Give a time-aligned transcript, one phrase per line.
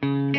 [0.00, 0.37] 新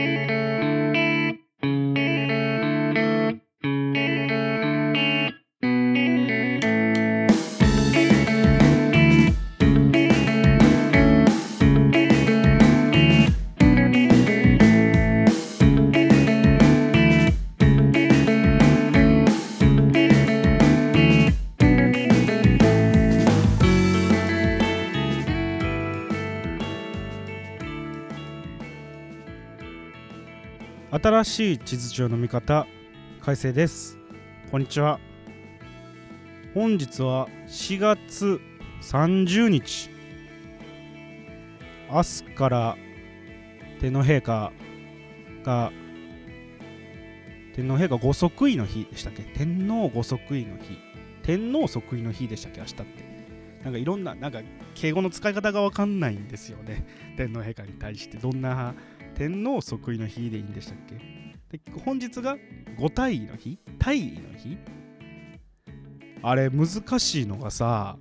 [31.39, 32.67] しい地図上の見方
[33.21, 33.98] 改正です。
[34.52, 34.99] こんにちは。
[36.53, 38.41] 本日は4月
[38.81, 39.89] 30日。
[41.89, 42.77] 明日から
[43.79, 44.52] 天皇陛下
[45.45, 45.71] が
[47.55, 49.23] 天皇陛下ご即位の日でしたっけ？
[49.23, 50.77] 天皇ご即位の日。
[51.23, 52.59] 天皇即位の日でしたっけ？
[52.59, 52.85] 明日って。
[53.63, 54.41] なんかいろんななんか
[54.76, 56.85] 敬語の使い方がわかんないんですよね。
[57.15, 58.76] 天皇陛下に対してどんな
[59.15, 61.29] 天皇即位の日でいいんでしたっけ？
[61.52, 62.38] で本日が
[62.77, 64.57] 五大位の日大位の日。
[66.21, 66.67] あれ難
[66.99, 67.97] しいのがさ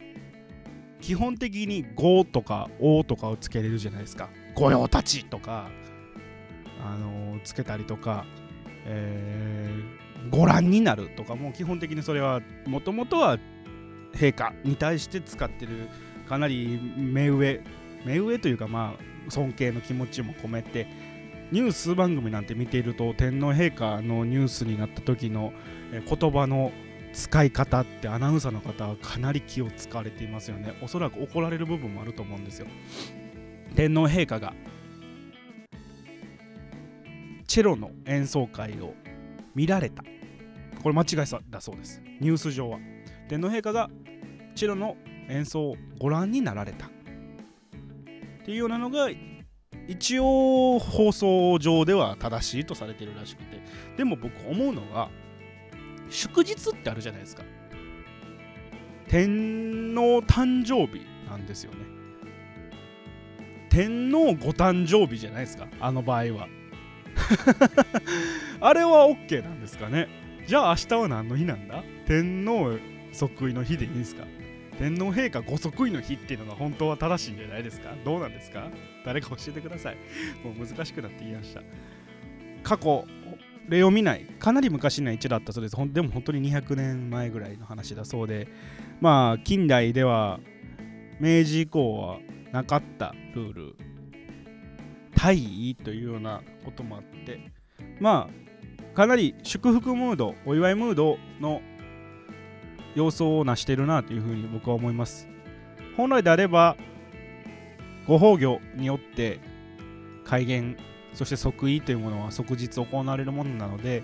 [1.01, 5.71] 基本的に「五」とか「お」とかをつけれるじゃないですか「御用達」とか
[6.85, 8.27] あのーつけたりとか、
[8.85, 13.39] えーご覧になるとかも基本的にそれはもともとは
[14.15, 15.89] 陛下に対して使ってる
[16.29, 17.61] かなり目上
[18.05, 20.89] 目上というかまあ尊敬の気持ちも込めて
[21.51, 25.53] ニュース番組なんて見ていると天皇陛下のニュースになった時の
[25.93, 26.73] 言葉の
[27.15, 30.75] 使い方ってアナウンサーの方はかなり気を使われていますよね。
[30.83, 32.67] おそらく怒られる部分もあると思うんですよ。
[33.75, 34.53] 天皇陛下が
[37.47, 38.93] チェロの演奏会を
[39.55, 40.05] 見られた。
[40.83, 41.27] これ間違いだ
[41.61, 42.03] そうです。
[42.21, 42.79] ニュース上は。
[43.29, 43.89] 天皇陛下が
[44.55, 44.97] チェロの
[45.31, 46.89] 演奏をご覧になられた。
[46.89, 46.91] っ
[48.45, 49.09] ていうようなのが
[49.89, 53.61] 一応放送上では正しいとされてるらしくて。
[53.97, 55.09] でも僕思うのが
[56.11, 57.43] 祝日ってあるじゃないですか。
[59.09, 61.79] 天皇誕生日なんですよね。
[63.71, 66.49] 天皇ご誕生日じゃないですかあの場合は。
[68.61, 70.09] あれは OK なんですかね。
[70.47, 71.83] じゃあ明日は何の日なんだ？
[72.07, 72.79] 天皇
[73.13, 74.25] 即位の日でいいんですか？
[74.79, 77.95] 天皇陛下ご即位の日っていうのが本当は正しいんじゃないですか？
[78.05, 78.69] どうなんですか？
[79.05, 79.97] 誰か教えてください。
[80.45, 81.63] もう難しくなって言いました。
[82.63, 83.05] 過去
[83.69, 85.77] 例を見ないかなり昔の一だったそうです。
[85.93, 88.49] でも本当に200年前ぐらいの話だそうで
[89.01, 90.41] まあ近代では
[91.21, 92.19] 明治以降は
[92.53, 93.77] なかったルール
[95.15, 95.37] 大
[95.71, 97.51] 位というようなこともあって
[98.01, 101.61] まあかなり祝福ムードお祝いムードの
[102.99, 105.29] 様相を成しているなというふうに僕は思います。
[105.97, 106.77] 本来であれば
[108.07, 109.39] ご崩御によって
[110.25, 110.77] 改元
[111.15, 114.03] そして即位というものは即日行われるものなので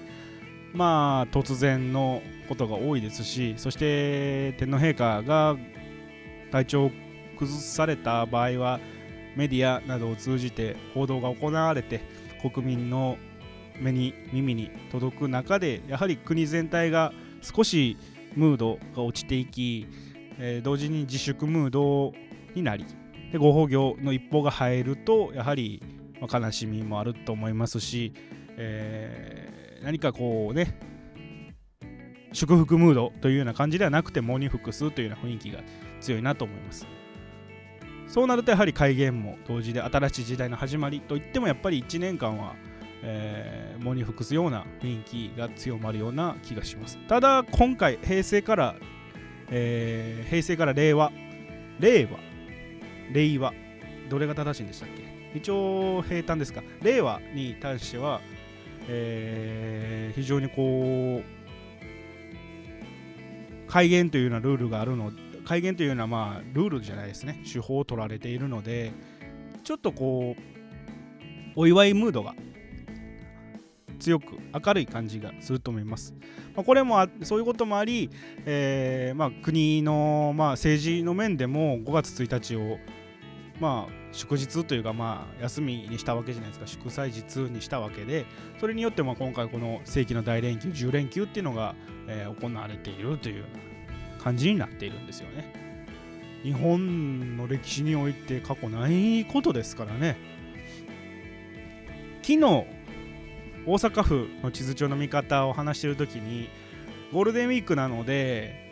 [0.72, 5.56] まあ突然のことが多いですしそして天皇陛下が
[6.50, 6.91] 体調を
[7.38, 8.81] 崩された場合は
[9.37, 12.00] メディアなどを通じて報道が行われて
[12.43, 13.19] 国民の
[13.81, 17.12] 目に耳に届く中でやはり国全体が
[17.43, 17.97] 少し
[18.37, 19.87] ムードが落ちていき、
[20.39, 22.12] えー同時に自粛ムード
[22.55, 22.84] になり
[23.33, 25.83] でご崩御の一報が入るとやはり、
[26.21, 28.12] ま悲しみもあると思いますし、
[28.56, 30.78] えー何かこうね
[32.33, 35.61] 祝福ムードというような感じではなくて喪に服すというような雰囲気が
[36.01, 36.87] 強いなと思います。
[38.06, 42.55] そうなるとやはり改元も同時で新しい時代の始まりといってもやっぱり1年間は
[43.06, 46.97] えー、喪に服すような雰囲気が強まるような気がします。
[47.06, 48.76] ただ今回平成から、
[49.50, 51.12] えー平成から令和
[51.78, 52.19] 令和
[53.12, 53.53] 令和
[54.09, 55.04] どれが正しいんでしたっけ？
[55.38, 56.62] 一応平坦ですか。
[56.82, 58.22] 令和に対しては、
[58.88, 61.25] えー非常にこう
[63.71, 65.12] 改元というようなルールがあるの
[65.44, 67.42] 改元というようなまあルールじゃないですね。
[67.53, 68.92] 手法を取られているので
[69.62, 70.42] ちょっとこう
[71.56, 72.34] お祝いムードが
[73.98, 76.14] 強く明るい感じがすると思います。
[76.54, 78.10] まあ、これもあそういうこともあり、
[78.46, 82.78] えーまあ、国の、まあ、政治の面でも5月1日を、
[83.60, 88.26] まあ、祝日というか、まあ、休みにしたわけじゃないですか祝祭日にしたわけで
[88.60, 91.74] それによってま今回この世紀の大連休10連休っていうのが、
[92.06, 95.64] えー行われているというような感じになっているんですよね。
[96.42, 100.16] 日本の歴史において過去ないことですからね。
[102.22, 102.66] 昨日
[103.66, 106.49] 大阪府の地図帳の見方を話してるときに
[107.13, 108.65] ゴールデンウィークなので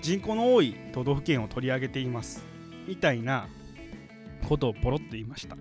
[0.00, 2.44] 人口の多い都道府県を取り上げています
[2.88, 3.48] みたいな
[4.48, 5.56] ことをポロッと言いました。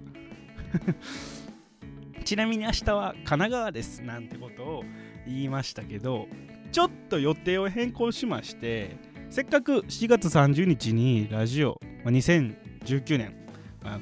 [2.23, 4.83] ちなみに明日は神奈川ですなんてことを
[5.27, 6.27] 言いましたけど
[6.71, 8.95] ちょっと予定を変更しまして
[9.29, 13.40] せっかく7月30日にラジオ、2019年、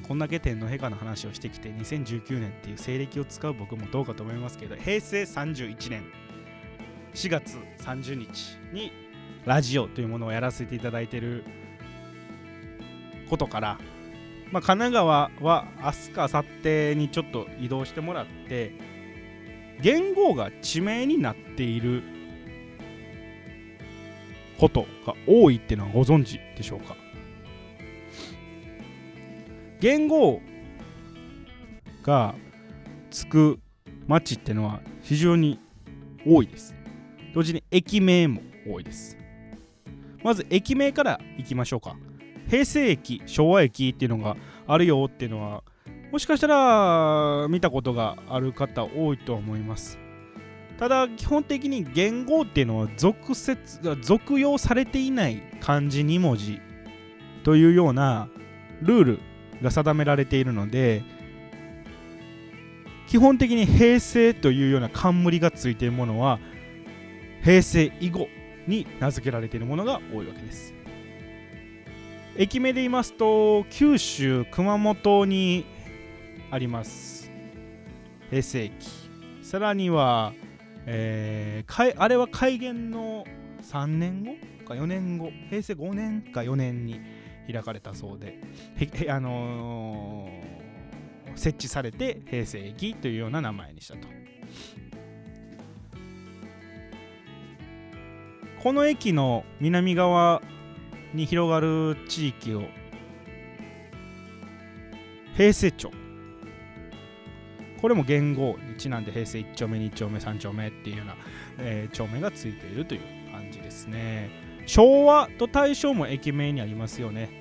[0.03, 6.03] こんだけ天皇陛下の話をしてきて2019年っていう西暦を使う僕もどうかと思いますけど平成31年
[7.13, 8.91] 4月30日に
[9.45, 11.45] ラジオというものをやらせていただいてる
[13.29, 13.79] ことから、
[14.51, 18.73] まあ、神奈川は明日か明後日にちょっと移動してもらって
[19.81, 22.03] 元号が地名になっている
[24.59, 26.97] ことが多いっていうのはご存知でしょうか？
[29.79, 30.41] 元号
[32.03, 32.35] が
[33.11, 33.59] つく
[34.07, 35.59] 町ってのは非常に
[36.25, 36.75] 多いです。
[37.33, 39.17] 同時に駅名も多いです。
[40.21, 41.95] まず駅名からいきましょうか。
[42.49, 44.35] 平成駅昭和駅っていうのが
[44.67, 45.63] あるよっていうのは
[46.11, 49.97] もしかしたら見たことがある方多いと思います。
[50.77, 56.59] ただ基本的に言語っていうのは俗説俗用されていない漢字2文字
[57.43, 58.27] というような
[58.81, 59.19] ルール
[59.61, 61.03] が定められているので
[63.07, 66.39] 基本的に平成というような冠がついているものは
[67.43, 68.27] 平成以後
[68.67, 70.73] に名付けられているものが多いわけです。
[72.37, 75.65] 駅名で言いますと九州熊本に
[76.51, 77.31] あります。
[78.29, 78.73] 平成駅
[79.41, 80.33] さらには、
[80.85, 83.25] えー、あれは改元の
[83.63, 84.35] 3年後
[84.65, 85.31] か4年後。
[85.49, 87.01] 平成5年か4年に
[87.51, 88.39] 開かれたそうで
[89.09, 94.07] あのー、設置されて平成駅というような名前にしたと。
[98.61, 100.41] この駅の南側
[101.13, 102.63] に広がる地域を
[105.35, 105.91] 平成町。
[107.81, 111.15] これも元号にちなんで平成1丁目2丁目3丁目っていうような、
[111.59, 113.01] えー、丁目がついているという
[113.31, 114.29] 感じですね。
[114.65, 117.38] 昭和と大正も駅名にありますよね。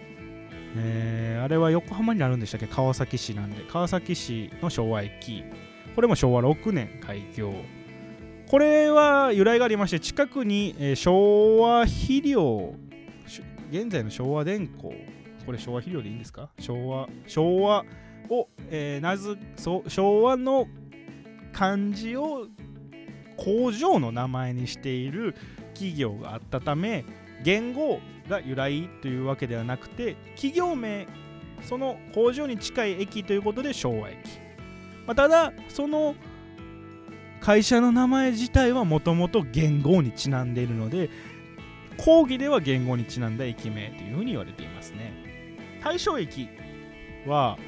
[0.77, 2.67] えー、あれは横浜になるんでしたっけ？
[2.67, 3.65] 川崎市なんで。
[3.69, 5.45] 川崎市の昭和駅。
[5.95, 7.53] これも昭和6年開業。
[8.49, 12.75] これは由来がありまして近くに、えー、昭和肥料
[13.71, 14.95] 現在の昭和電工。
[15.45, 16.51] これ昭和肥料でいいんですか？
[16.59, 17.85] 昭和昭和
[18.29, 20.67] を、えー、なずそ昭和の
[21.53, 22.47] 漢字を
[23.37, 25.35] 工場の名前にしている
[25.75, 27.05] 企業があったため
[27.43, 31.07] 言語が由来というわけではなくて企業名
[31.63, 34.17] その工場に近い駅ということで昭和駅、
[35.07, 36.15] まあ、ただその
[37.41, 41.11] 会社の名前自体はもともと言語にちなんでいるので
[41.99, 45.13] 講義では言語にちなんだ駅名というふうに言われていますね。
[45.83, 46.49] 大正駅
[47.27, 47.59] は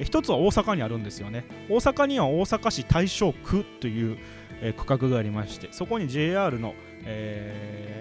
[0.00, 1.44] 一つは大阪にあるんですよね。
[1.68, 4.18] 大阪には大阪市大正区という、
[4.62, 6.74] え区画がありましてそこに JR の、
[7.04, 7.99] えー、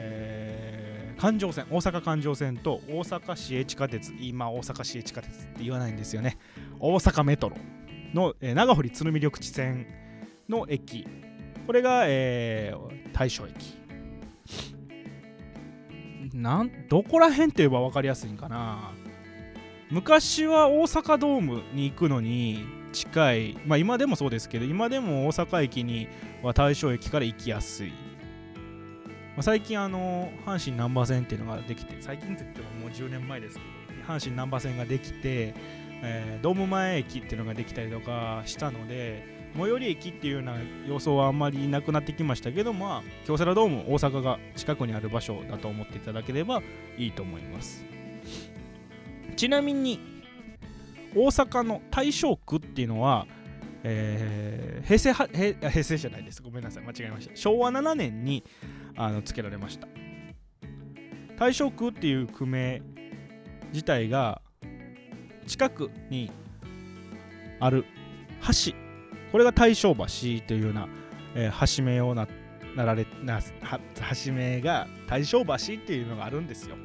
[1.19, 6.37] 環状線大阪環状線と大阪市営地下鉄今大阪市営地下鉄って言わないんですよね。
[6.79, 7.57] 大阪メトロ
[8.13, 9.85] の、えー、長堀鶴見緑地線
[10.47, 11.05] の駅。
[11.67, 13.77] これが、えー、大正駅。
[16.33, 18.93] なんどこら辺って言えば分かりやすいんかな。
[19.91, 22.63] 昔は大阪ドームに行くのに
[22.93, 23.57] 近い。
[23.65, 26.07] まあ今でもそうですけど今でも大阪駅に
[26.41, 27.91] は大正駅から行きやすい、
[29.39, 31.95] まあ、最近あの阪神難波線っていうのができて。
[32.01, 34.03] 最近といってももう10年前ですけど。
[34.05, 35.53] 阪神難波線ができて、
[36.03, 39.23] えー、ドーム前駅っていうのができたりとかしたので
[39.55, 46.61] 最寄り駅っていうような様相はあんまりなくなってきましたけどまあ京セラドーム大阪が近くにある場所だと思っていただければ
[46.97, 47.85] いいと思います。
[49.37, 50.01] ちなみに
[51.15, 53.25] 大阪の大正区っていうのは、
[53.83, 56.41] えー、平成は平平成じゃないです。
[56.41, 56.83] ごめんなさい。
[56.83, 57.35] 間違えました。
[57.37, 58.43] 昭和7年に
[58.95, 59.87] あの付けられました。
[61.37, 62.81] 大正区っていう区名
[63.71, 64.41] 自体が
[65.47, 66.31] 近くに
[67.59, 67.85] ある
[68.41, 68.73] 橋。
[69.31, 70.87] これが大正橋というような、
[71.35, 72.27] えー、橋名をな
[72.75, 73.41] なられな
[74.25, 76.75] 橋名が大正橋っていうのがあるんですよ。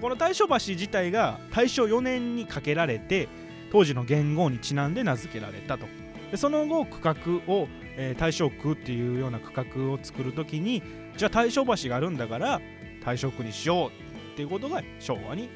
[0.00, 3.28] この大正橋自体が大正4年に架けられて
[3.70, 5.86] 当時の元号にちなんで名付けられたと。
[6.32, 7.14] でその後区画
[7.52, 10.82] を、えー、大正区っていうような区画を作る時に
[11.14, 12.58] じゃあ大正橋があるんだから
[13.04, 15.50] 大正区にしようっていうことが昭和に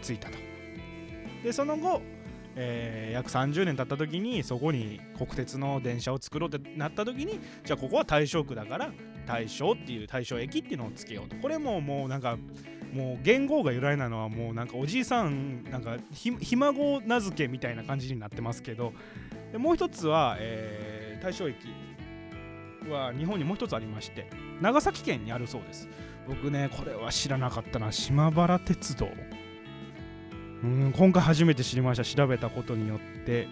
[0.00, 0.38] ついたと。
[1.42, 2.02] でその後、
[2.54, 8.92] えー、約30年経った時にそこに国鉄の電車を作ろうってなった時にじゃあここは大正区だから
[9.26, 11.34] 大正っていう大正駅っていうのをつけようと。
[11.34, 12.38] これももうなんか
[12.92, 18.92] もう元号が由来なのはもうなんかおじいさんなんかひ孫名付けみたいな感じになってますけど
[19.52, 21.68] でもう一つは、えー、大正駅
[22.90, 24.26] は日本にもう一つありまして
[24.60, 25.88] 長崎県にあるそうです。
[26.26, 27.92] 僕ねこれは知らなかったな。
[27.92, 29.08] 島原鉄道。
[30.62, 32.04] うん今回初めて知りました。
[32.04, 33.46] 調べたことによって。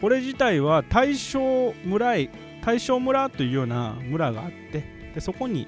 [0.00, 2.14] これ自体は大正村
[2.62, 4.84] 大正村というような村があって
[5.14, 5.66] でそこに、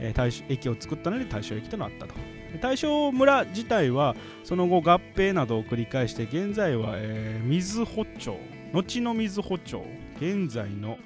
[0.00, 2.14] えー、大駅を作ったので大正駅となったと。
[2.58, 8.36] 大正村自体はその後合併などを繰り返して現在は、えー、水穂町
[8.72, 9.82] 後の水穂町
[10.16, 10.98] 現在の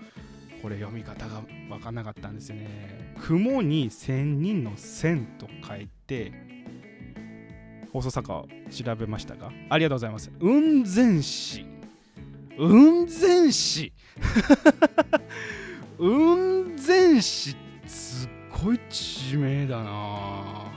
[0.62, 3.14] これ読み方が分かんなかったんですよね。
[3.19, 6.33] 雲に千人の千と書いて
[7.92, 10.30] 放送作家を調べましたがありがとうございます。
[10.38, 11.66] 雲仙市。
[12.57, 13.92] 雲仙市。
[15.99, 18.30] 雲仙市すっ
[18.62, 20.69] ごい地名だな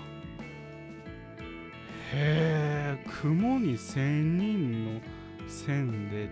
[2.16, 5.02] へえ雲に千人の
[5.48, 6.30] 千で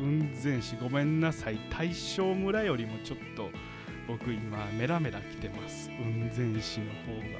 [0.00, 3.50] 雲仙市ごめんなさい大正村よりもちょっと
[4.06, 5.90] 僕今メラメラ来てます。
[5.90, 7.38] 雲仙市の方が。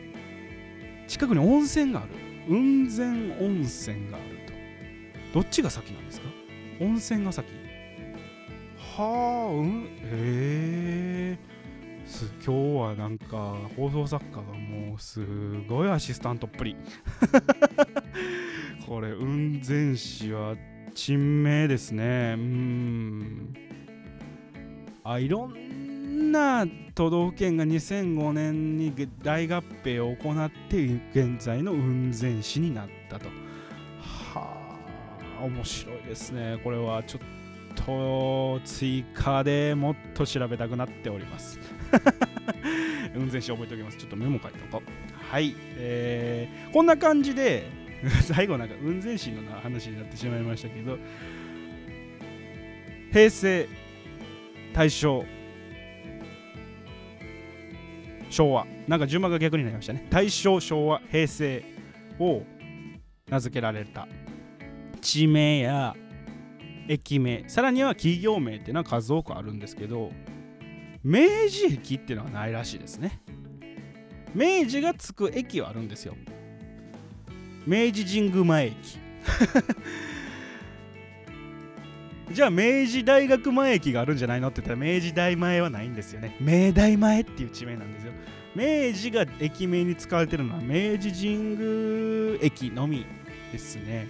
[1.07, 2.11] 近くに温泉がある。
[2.47, 4.27] 雲仙温泉がある
[5.33, 5.41] と。
[5.41, 6.29] どっちが先なんですか？
[6.81, 7.47] 温泉が先。
[8.77, 11.39] はあうんへえ。
[12.45, 15.25] 今日はなんか放送作家がもうす
[15.69, 16.77] ごいアシスタントっぷり。
[18.87, 20.57] これ雲仙市は
[20.95, 22.35] 珍名ですね。
[22.39, 23.55] うん。
[25.05, 33.29] あいろんな都道府県が2005年に大合併を行って現在の雲仙市になったと。
[34.33, 34.57] は
[35.41, 36.59] あ面白いですね。
[36.65, 37.23] これはちょっ
[37.87, 41.59] と追加でもっと調べたくなっております。
[43.15, 43.97] 雲仙市覚えておきます。
[43.97, 45.33] ちょっとメモ書いておこう。
[45.33, 47.67] はい、えー、こんな感じで
[48.23, 50.99] 最後なんか雲仙市の話になってしまいましたけど
[53.13, 53.69] 平成
[54.73, 55.25] 大正
[58.31, 58.67] 昭和。
[58.87, 60.07] なんか順番が逆になりましたね。
[60.11, 61.65] 大正昭和平成
[62.19, 62.43] を
[63.29, 64.09] 名付けられた
[65.01, 65.97] 地名や
[66.89, 67.45] 駅名。
[67.49, 70.11] さらには企業名っていうのは数多くあるんですけど
[71.05, 73.21] 明治駅っていうのはないらしいですね。
[74.35, 76.17] 明治がつく駅はあるんですよ。
[77.67, 78.77] 明治神宮前駅。
[82.33, 86.37] じゃあ明治大学前駅があるんじゃないのって言ったら明治大前はないんですよね。
[86.41, 88.13] 明大前っていう地名なんですよ。
[88.55, 93.07] 明治が駅名に使われてるのは明治神宮駅のみ
[93.53, 94.07] ですね。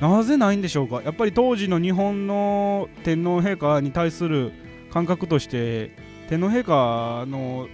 [0.00, 1.02] なぜないんでしょうか？
[1.02, 4.52] やっぱり当時の日本の天皇陛下に対する
[4.92, 5.90] 感覚として
[6.28, 7.68] 天皇陛下の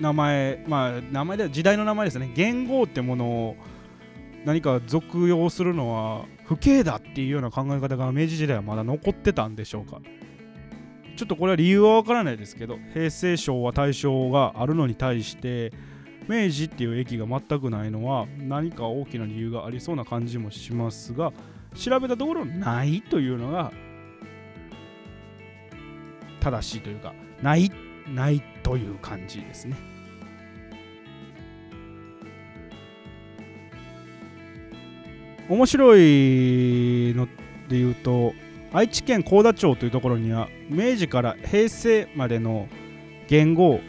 [0.00, 2.30] 名前まあ名前では時代の名前ですね。
[2.34, 3.56] 元号ってものを
[4.44, 10.00] 何か俗用するのは不敬だっていうような考え方が明治時代はまだ残ってたんでしょうか？
[11.16, 15.72] ちょっとこれは理由はわからないですけど平成昭和大正があるのに対して
[16.28, 21.32] 明治っていう駅が全くないのは何か大きな理由がありそうな感じもしますが
[21.74, 23.72] 調べたところないというのが
[26.40, 27.70] 正しいというかない
[28.12, 29.76] ないという感じですね。
[35.48, 37.26] 面白いの
[37.68, 38.32] で言うと
[38.72, 42.68] 愛知県幸田町というところには明治から平成までの
[43.28, 43.80] 元号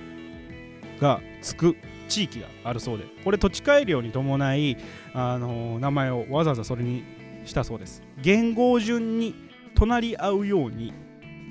[0.99, 1.75] がつく
[2.07, 4.77] 地域があるそうでこれ土地改良に伴い
[5.13, 7.03] あの名前をわざわざそれに
[7.45, 8.03] したそうです。
[8.21, 9.35] 元号順に
[9.75, 10.93] 隣り合うように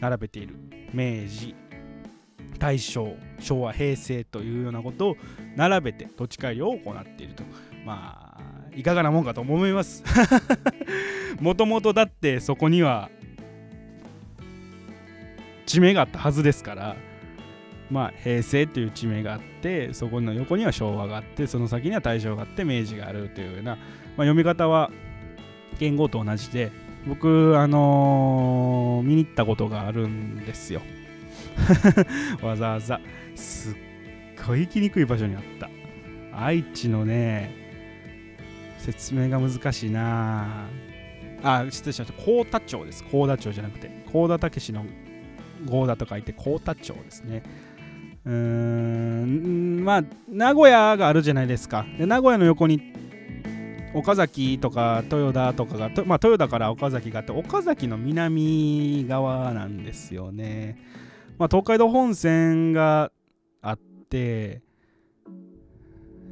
[0.00, 0.56] 並べている
[0.92, 1.54] 明治
[2.58, 5.16] 大正昭和平成というようなことを
[5.56, 7.42] 並べて土地改良を行っていると。
[7.84, 10.04] まあいかがなもんかと思います。
[11.40, 13.10] もともとだってそこには
[15.64, 16.96] 地名があったはずですから
[17.90, 23.82] まあ平成っていう地名があってそこの横には昭和があってその先には大正があって明治があるというような、まあ、
[24.18, 24.90] 読み方は
[25.78, 26.72] 言語と同じで
[27.06, 30.82] 僕あのー、見に行ったことがあるんですよ。
[32.42, 33.00] わざわざ。
[33.36, 33.74] すっ
[34.44, 35.70] ごい行きにくい場所にあった。
[36.32, 37.54] 愛知のね
[38.78, 40.66] 説明が難しいな。
[41.44, 42.22] あ失礼しました。
[42.22, 43.04] 幸田町です。
[43.04, 43.88] 幸田町じゃなくて。
[44.10, 44.84] 幸田武の
[45.64, 47.42] 合田と書いて幸田町ですね。
[48.26, 51.86] うーんまあ名古屋があるじゃないですか。
[51.96, 52.92] で名古屋の横に
[53.94, 60.76] 岡崎とか豊田とかがまあ、豊田から岡崎があって岡崎の南側なんですよね、
[61.38, 63.10] まあ、東海道本線が
[63.62, 64.60] あって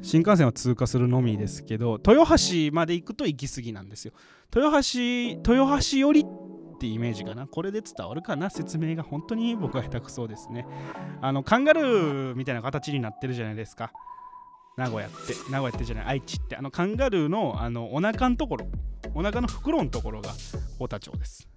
[0.03, 4.13] 新幹線は通過するのみですけど豊橋まで行くと行き過ぎなんですよ。
[4.55, 6.25] 豊橋豊橋寄り
[6.75, 7.47] ってイメージかな。
[7.47, 8.49] これで伝わるかな？
[8.49, 10.67] 説明が本当に僕は下手くそですね。
[11.21, 13.91] あのカンガルーみたいな形になってるじゃないですか。
[14.77, 15.15] 名古屋って。
[15.49, 16.05] 名古屋ってじゃない。
[16.05, 16.55] 愛知って。
[16.55, 18.67] あのカンガルーのあのお腹のところ。
[19.13, 20.31] お腹の袋のところが
[20.73, 21.47] 太田町です。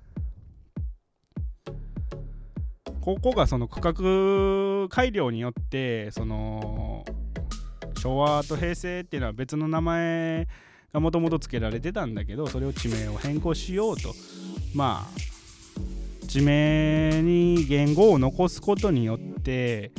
[3.00, 7.06] ここがその区画改良によってその
[7.98, 10.46] 昭和と平成っていうのは別の名前
[10.92, 14.14] がもともと付けられてたんだけどそれを地名を変更しようと
[14.74, 19.92] まあ地名に言語を残すことによって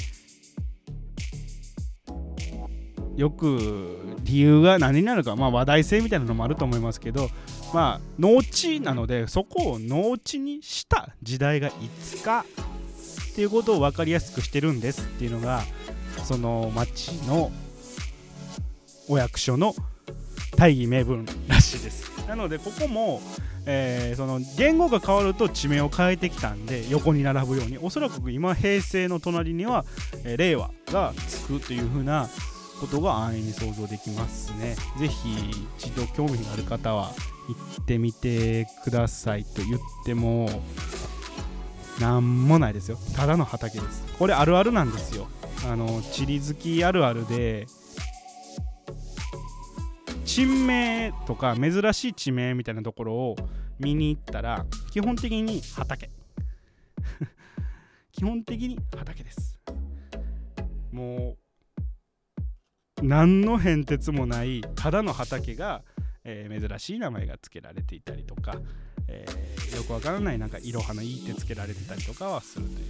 [3.15, 7.29] よく理由が何になるか、まあ、話題性みたいなのもあると思いますけど
[7.73, 11.71] まあ農地なのでそこを農地にした時代がい
[12.01, 12.45] つか
[13.31, 15.63] っていうことを分かりやすくしてるんですっていうのが
[16.23, 17.51] その町の
[19.07, 19.73] お役所の
[20.55, 22.09] 大義名分らしいです。
[22.27, 23.21] なのでここも、
[23.65, 29.85] えー、その言語が変わると地名を変えてきたんで横に並ぶようにおそらく今平成の隣には、
[30.23, 32.29] えー、令和がつくというふうな
[32.79, 34.75] ことが安易に想像できますね。
[34.99, 37.11] ぜひ一度興味がある方は
[37.47, 40.49] 行ってみてくださいと言っても
[41.99, 42.97] なんもないですよ。
[43.15, 44.05] ただの畑です。
[44.17, 45.27] これあるあるなんですよ。
[45.69, 47.67] あの地理好きあるあるで
[50.39, 53.35] 地名とか珍しい地名みたいなところを
[53.77, 56.09] 見に行ったら基本的に畑。
[58.13, 59.59] 基本的に畑です。
[60.93, 61.35] も
[63.01, 65.83] う何の変哲もないただの畑が、
[66.23, 68.61] えー、珍しい名前が付けられていたりとか、
[69.09, 72.87] えー、よくわからないなんかいろはのいいって付けられてたりとかはするという。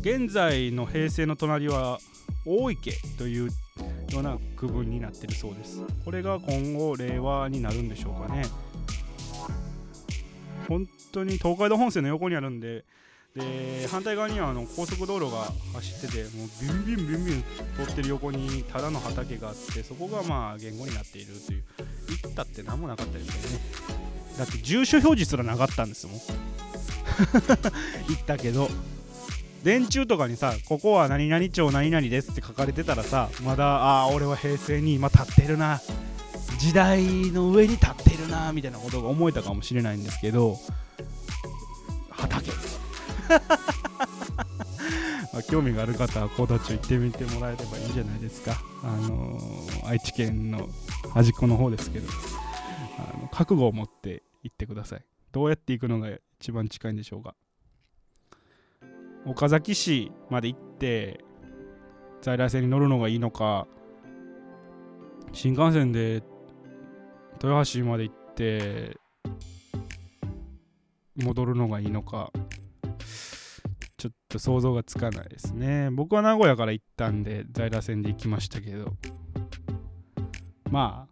[0.00, 2.00] 現在の平成の隣は
[2.46, 3.50] 大池という
[4.12, 5.82] ような区分になってるそうです。
[6.04, 8.44] これが今後令和になるんでしょうかね。
[10.68, 12.84] 本当に東海道本線の横にあるんで
[13.34, 16.48] で反対側にはあの高速道路が走っててもう
[16.86, 17.44] ビンビンビンビン
[17.76, 21.64] 通ってる横にただの畑があってそこがまあ言語になっているという
[22.08, 23.60] 行ったって何もなかったですけどね。
[24.38, 26.16] だって住所表示すらなかったんですもん。
[28.08, 28.68] 行ったけど。
[29.62, 35.80] 電柱とかにさここは何々町何々ですって書かれてたらさまだああ俺は平成に今立ってるな。
[36.60, 40.58] 時代の上に立ってるなみたいなことが思えたかもしれないんですけど
[42.10, 42.50] 畑。
[45.32, 50.68] まあ、興味がある方は高田町行ってみてもらえればいいんじゃないですか、あのー、愛知県の
[51.14, 52.08] 端っこの方ですけど
[52.98, 55.04] あの覚悟を持って行ってください。
[55.32, 57.34] どうやって行くのが一番近いんでしょうか。
[59.26, 61.20] 岡崎市まで行って
[62.22, 63.66] 在来線に乗るのがいいのか
[65.32, 66.22] 新幹線で
[67.42, 68.96] 豊橋まで行って
[71.16, 72.30] 戻るのがいいのか
[74.00, 75.90] ちょっと想像がつかないですね。
[75.90, 78.94] 僕は名古屋から行ったんで在来線で行きましたけど。
[80.70, 81.10] まあ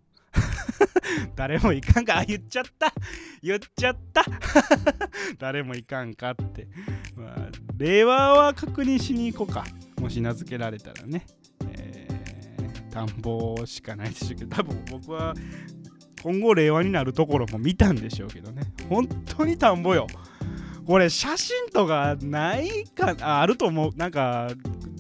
[1.37, 2.25] 誰もいかんか。
[2.25, 2.93] 言っちゃった。
[3.43, 4.25] 言っちゃった。
[5.39, 6.67] 誰もいかんかって、
[7.37, 9.65] あ、令和は確認しに行こうか。
[10.01, 11.27] もし名付けられたらね、
[11.73, 15.35] えー、田んぼしかないでしょうけど多分僕は
[16.23, 18.63] 今後令和になるところも見たんでしょうけどね。
[18.89, 20.07] 本当に田んぼよ。
[20.87, 23.93] これ写真とかないかあると思う。
[23.97, 24.49] なんか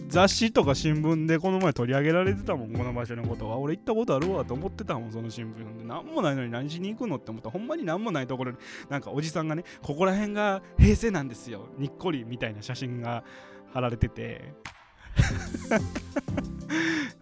[0.08, 3.58] 雑誌とか新聞でこの前取り上げられてたもんこの場所のことは。
[3.58, 5.84] 俺行ったことあるわと思ってたもんその新聞で。
[5.84, 7.50] 何もないのに何しに行くのって思った。
[7.50, 11.68] ほんまに何もないところになんかおじさんがねここら辺が平成なんですよ。
[11.78, 13.22] にっこりみたいな写真が
[13.72, 14.54] 貼られてて。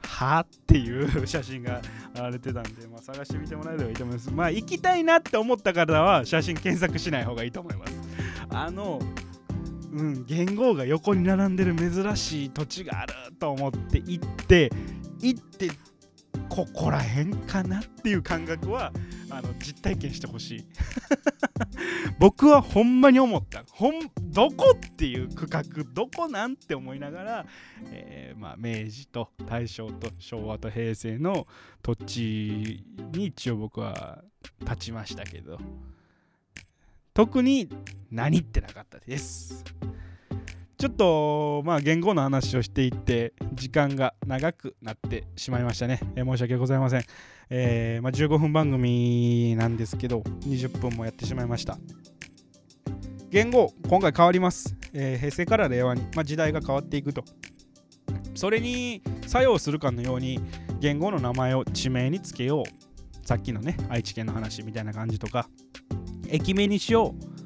[0.03, 1.81] はっていう写真が
[2.15, 4.31] 貼られてたんで、まあ、探してみてもらえればいいと思います。
[4.31, 7.93] まあ行きたいなって思った方は写真検索しない方がいいと思います。
[8.49, 9.01] あの
[9.97, 14.71] うん、元号が横に並んでる珍しい土地があると思って行って
[15.21, 15.71] 行って
[16.51, 18.93] ここら辺かなっていう感覚は
[19.31, 20.65] あの実体験してほしい。
[22.21, 23.65] 僕はほんまに思った。
[23.71, 27.47] ほんどこっていう区画どこなんて思いながら、
[27.91, 31.47] えー、まあ、明治と大正と昭和と平成の
[31.83, 34.23] 土地に一応僕は
[34.61, 35.59] 立ちましたけど。
[37.17, 37.71] 特に
[38.11, 39.65] 何ってなかったです。
[40.77, 45.99] ちょっとまあ言語の話をしていって時間が長くなってしまいましたね。
[46.15, 47.05] えー、申し訳ございません。
[47.49, 51.79] えー、まあ、15分番組なんですけど20分もやってしまいました。
[53.31, 54.77] 言語今回変わります。
[54.93, 57.25] えー、平成から令和に、まあ、時代が変わっていくと。
[58.35, 60.39] それに作用するかのように
[60.81, 65.49] 言語の名前を地名につけようさっきのね愛知県の話みたいな感じとか
[66.31, 67.37] 駅名にしよう。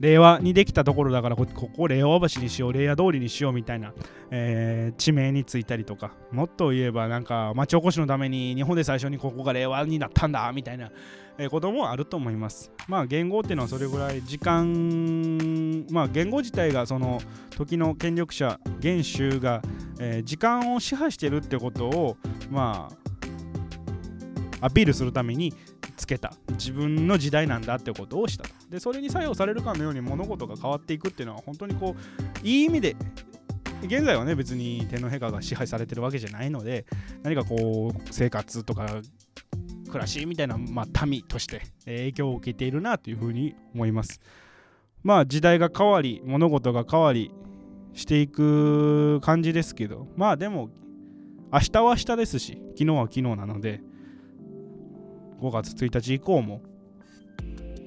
[0.00, 2.72] 令和にできたところだからここ令和橋にしよう。
[2.72, 3.92] 令和通りにしようみたいな、
[4.30, 6.12] えー、地名についたりとか。
[6.32, 10.90] もっと言えばなんか町おこしのために日本で最初にここが令和になったんだみたいな、
[11.38, 12.70] えー、こともあると思います。
[12.88, 17.20] まあ言語っていうのはそれぐらい時間まあ言語自体がその
[17.56, 19.62] 時の権力者元首が、
[20.00, 22.16] えー、時間を支配してるってことを
[22.50, 23.04] まあ
[24.66, 25.52] アピールするために
[25.96, 26.34] つけた。
[26.52, 32.96] 自分の時代なんだってことをしたでそれに作用されるかのように物事が変わっていくっていうのは本当にこういい意味で
[33.82, 36.86] 現在はね別に天皇陛下が支配されてるわけじゃないので
[37.22, 39.00] 何かこう生活とか
[39.88, 44.20] 暮らしみたいな、まあ、民として影響を受けているなというふうに思います。
[45.02, 47.30] まあ時代が変わり物事が変わり
[47.92, 50.70] していく感じですけどまあでも
[51.52, 53.82] 明日は明日ですし昨日は昨日なので
[55.40, 56.62] 5月1日以降も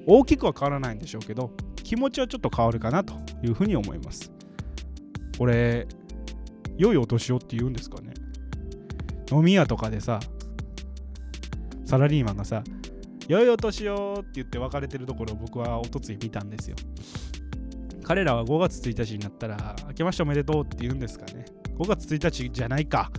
[0.06, 4.32] 大きくは変わらないんでしょうけど気持ちはちょっと変わるかなというふうに思います。
[5.38, 5.86] これ
[6.76, 8.14] 良いお年をって言うんですかね。
[9.30, 10.20] 飲み屋とかでさ
[11.84, 12.62] サラリーマンがさ
[13.28, 16.76] 良いお年をって言って別れてるところを僕はおとつい見たんですよ。
[18.02, 21.44] 彼らは5月1日になったら明けましておめでとうって言うんですかね。
[21.78, 23.10] 5月1日じゃないか。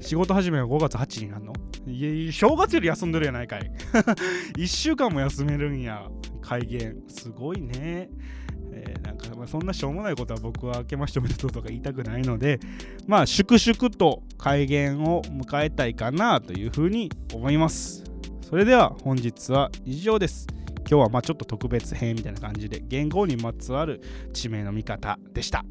[0.00, 1.52] 仕事始めは5月8日になるの？
[1.86, 3.70] い正月より休んでるやないかい。
[4.56, 6.08] 1週間も休めるんや。
[6.40, 6.96] 改元。
[7.08, 8.10] すごいね。
[8.76, 12.58] えー、なんかまあそんなしょうもないことは僕は明けましておめでとうとか言いたくないので
[13.06, 18.04] まあ粛々と改元を迎えたいかなというふうに思います。
[18.42, 20.46] それでは本日は以上です。
[20.86, 25.64] 今日はまあちょっと特別編みたいな感じで言語にまつわる地名の見方でした。